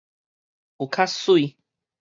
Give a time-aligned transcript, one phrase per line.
[0.77, 1.57] 有較媠